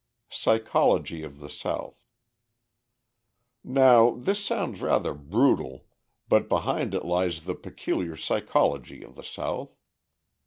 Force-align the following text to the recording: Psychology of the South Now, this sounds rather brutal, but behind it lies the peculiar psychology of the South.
Psychology 0.31 1.21
of 1.21 1.37
the 1.37 1.47
South 1.47 1.93
Now, 3.63 4.15
this 4.17 4.43
sounds 4.43 4.81
rather 4.81 5.13
brutal, 5.13 5.85
but 6.27 6.49
behind 6.49 6.95
it 6.95 7.05
lies 7.05 7.43
the 7.43 7.53
peculiar 7.53 8.17
psychology 8.17 9.03
of 9.03 9.15
the 9.15 9.23
South. 9.23 9.77